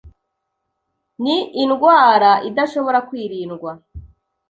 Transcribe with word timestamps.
Ni 1.23 1.37
indwara 1.61 2.31
idashobora 2.49 2.99
kwirindwa. 3.07 3.71